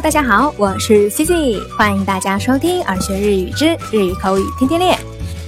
[0.00, 4.98] 大家好，我是 Cici，欢迎大家收听耳学日语之日语口语天天练。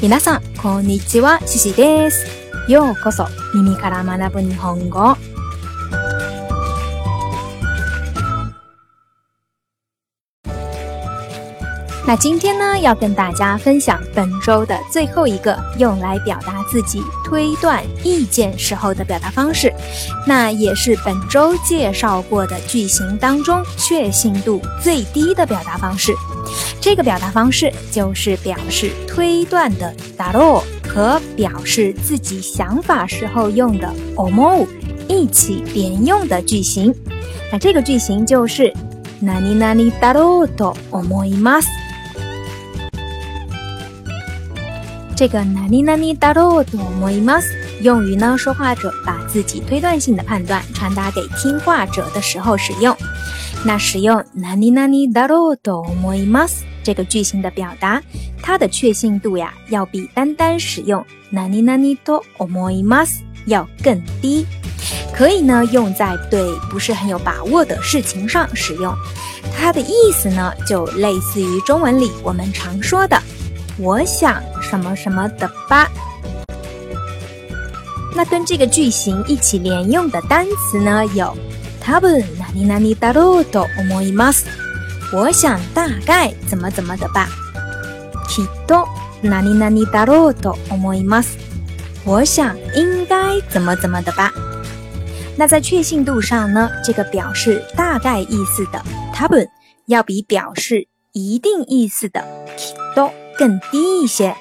[0.03, 2.27] 皆さんこんにちは、Cici です。
[2.71, 5.17] ようこそ耳から学ぶ日本語。
[12.07, 19.71] 那今天呢，要跟大家分享本周的最后一个用来表达自己推断意见时候的表达方式，
[20.27, 26.15] 那也是本周介绍过的句型当中确信度最低的表达方式。
[26.81, 34.23] 这个表达方式就是表示推断的だろう和表示自己想法时候用的思
[34.63, 34.67] う
[35.09, 36.95] 一起连用的句型。
[37.53, 38.73] 那这个句型就是
[39.21, 41.69] 何々だろうと思います。
[45.17, 47.47] 这个哪里哪里だろうと思います，
[47.83, 52.97] 用于呢说话者把自己推断性的判断传达给听话者的时候使用。
[53.65, 58.01] 那使用哪里哪里だろうと思います这个句型的表达，
[58.41, 64.47] 它的确信度呀，要比单单使用哪里哪里と思います要更低。
[65.13, 68.95] 可以呢用在对不是很有把握的事情上使用。
[69.57, 73.21] 它的意思呢，就类似于中文里我们常说的。
[73.81, 75.89] 我想 什么什么的吧。
[78.17, 81.37] 那跟这个句型一起连用的单词呢，有
[81.81, 82.23] 多分
[82.53, 84.45] 何々だろうと思います。
[85.13, 87.29] 我想大概怎么怎么的吧。
[88.29, 88.87] きっと
[89.23, 91.39] 何々だろうと思います。
[92.05, 94.33] 我想应该怎么怎么的吧。
[95.37, 98.83] 那在确信度上呢，这个表示大概意思的
[99.15, 99.49] 多分
[99.87, 102.21] 要比表示一定意思的
[102.57, 103.13] きっと。
[103.37, 104.35] 更低一些，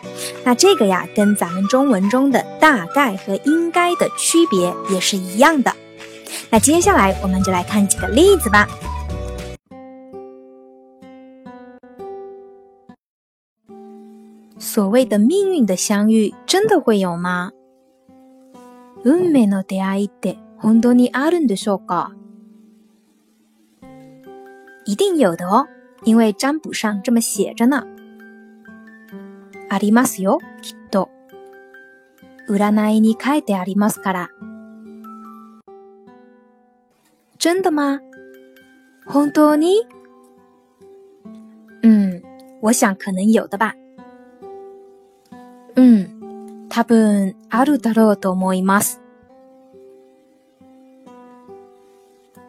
[0.43, 5.71] 那这个呀，跟咱们中文中的大概和应该的区别也是一样的。
[6.49, 8.67] 那接下来我们就来看几个例子吧。
[14.59, 17.51] 所谓的命运的相遇，真的会有吗？
[19.03, 22.11] 運命の出会いって本当にあるんでしょうか？
[24.85, 25.67] 一定有的哦，
[26.03, 27.83] 因为占卜上这么写着呢。
[29.72, 31.08] ありますよ、きっと。
[32.46, 34.28] 占いに書いてありますから。
[37.38, 38.00] 真的吗？
[39.06, 39.86] 本当に？
[41.82, 42.22] 嗯，
[42.60, 43.74] 我想可能有的吧。
[45.74, 49.00] うん、多分あるだろうと思います。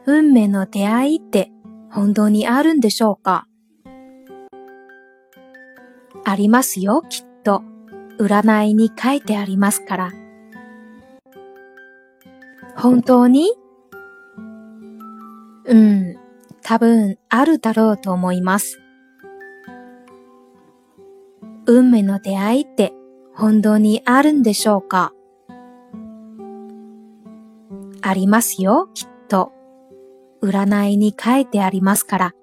[0.06, 1.54] 運命の出会いって
[1.90, 3.48] 本当にあるんでしょうか？
[6.26, 7.64] ありますよ、きっと。
[8.20, 10.12] 占いに書いてありますから。
[12.76, 13.52] 本当に？
[15.66, 16.18] うん、
[16.62, 18.80] 多分あるだろうと思います。
[21.66, 22.94] 運命の出会いって
[23.34, 25.14] 本当にあるんでしょうか？
[28.02, 29.54] ありますよ、きっと。
[30.42, 32.34] 占いに書いてありますから。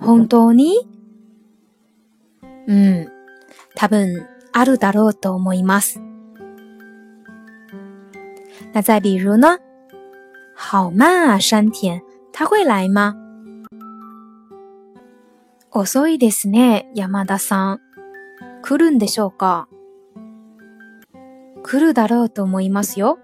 [0.00, 0.88] 本当に？
[2.66, 3.08] 嗯，
[3.74, 6.00] 多分あるだろうと思います。
[8.72, 9.58] 那再比如呢？
[10.56, 12.00] 好慢啊，山田，
[12.32, 13.14] 他会来吗？
[15.70, 17.80] 遅いですね、山田さん。
[18.62, 19.68] 来るんでしょうか？
[21.62, 23.18] 来るだろうと思いますよ。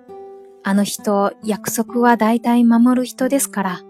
[0.63, 3.81] あの人、約束は大体守る人ですから。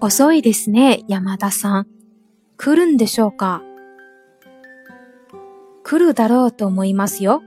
[0.00, 1.86] 遅いですね、山田さん。
[2.56, 3.62] 来るんでしょうか？
[5.82, 7.42] 来るだろうと思いますよ。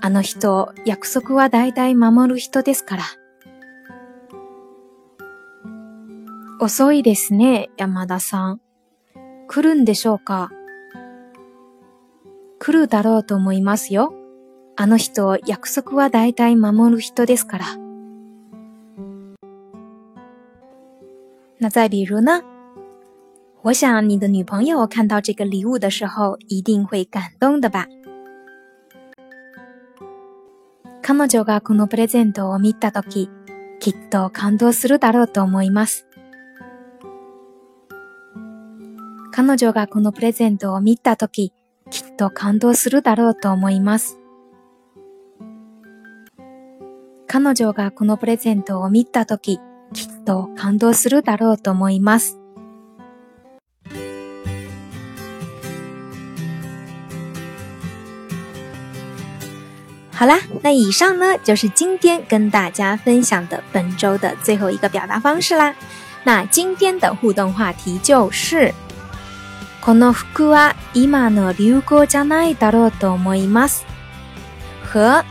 [0.00, 3.02] あの人、約束は大体守る人ですから。
[6.60, 8.60] 遅いですね、山田さん。
[9.48, 10.50] 来るんでしょうか？
[12.60, 14.14] 来るだろうと思いますよ。
[14.76, 17.66] あの人、約束は大体守る人ですから。
[21.62, 22.42] 那再比如呢？
[23.62, 27.86] 我想你的女朋友看到这个礼物的时候，一定会感动的吧。
[31.02, 33.28] 彼女がこのプレゼントを見たとき、
[33.78, 36.06] きっと感動するだろうと思います。
[39.30, 41.52] 彼女がこのプレゼントを見たとき、
[41.90, 44.18] きっと感動するだろうと思います。
[47.26, 49.60] 彼女がこのプレゼントを見たとき、
[49.92, 52.36] きっと感動するだろうと思います。
[60.12, 65.74] 好啦，那以上呢就是今天跟大家分享的本周的最后一个表达方式啦。
[66.24, 68.74] 那今天的互动话题就是。
[69.80, 73.86] この服は今の流行じゃないだろうと思います。
[74.92, 75.24] 和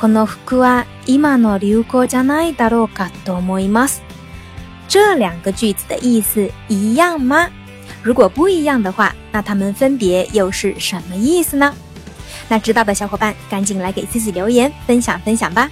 [0.00, 4.02] この服は今の流行じゃないだろうかと思います。
[4.88, 7.48] 这两个句子的意思一样吗？
[8.02, 11.74] 如果不一样的话，那它们分别又是什么意思呢？
[12.48, 15.68] 那知道的小伙伴赶紧来给 c c 留言分享分享吧。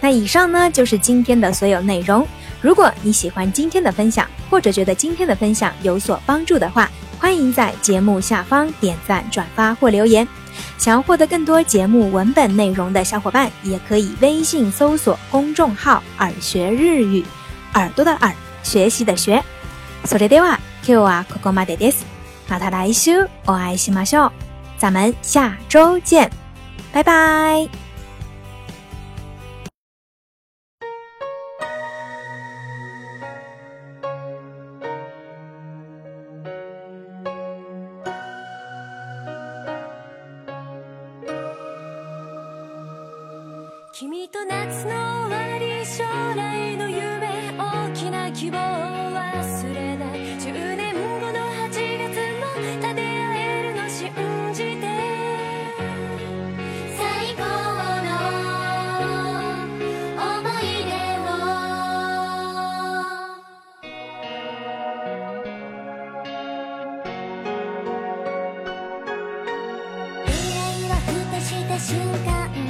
[0.00, 2.26] 那以上呢就是今天的所有内容。
[2.60, 6.90] 如果你喜欢今天的分享，或者觉得今天的分享有所帮助的话，
[7.24, 10.26] 欢迎在节目下方点赞、转发或留言。
[10.78, 17.24] 想要获得更多节目文本内容的小伙伴，也可以微信搜索公众号“耳学日语”，
[17.74, 19.42] 耳朵的耳，学习的学。
[20.04, 22.04] それでは今日はここまでです。
[22.48, 24.32] また来週お会いしましょう。
[24.78, 26.30] 咱们下周见，
[26.92, 27.83] 拜拜。
[43.97, 44.91] 君と夏の
[45.29, 46.03] 終わり将
[46.35, 54.11] 来の夢大きな希望を忘れない10年後の8月も立て合えるの信
[54.53, 54.83] じて。
[56.97, 57.43] 最高
[58.03, 58.09] の
[60.19, 61.31] 思い出を。
[70.25, 70.59] 未来
[70.89, 71.95] はふたした瞬
[72.25, 72.64] 間